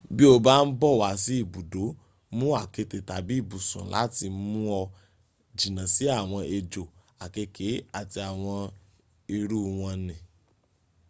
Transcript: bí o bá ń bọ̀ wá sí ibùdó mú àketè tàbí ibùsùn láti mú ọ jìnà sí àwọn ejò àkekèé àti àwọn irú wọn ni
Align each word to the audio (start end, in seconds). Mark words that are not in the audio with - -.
bí 0.15 0.23
o 0.33 0.35
bá 0.45 0.53
ń 0.65 0.69
bọ̀ 0.79 0.93
wá 1.01 1.09
sí 1.23 1.33
ibùdó 1.43 1.83
mú 2.37 2.45
àketè 2.61 2.97
tàbí 3.09 3.33
ibùsùn 3.41 3.85
láti 3.95 4.25
mú 4.51 4.59
ọ 4.81 4.81
jìnà 5.59 5.83
sí 5.93 6.05
àwọn 6.19 6.41
ejò 6.57 6.81
àkekèé 7.23 7.73
àti 7.99 8.19
àwọn 8.29 8.59
irú 9.37 9.59
wọn 9.79 9.97
ni 10.07 10.15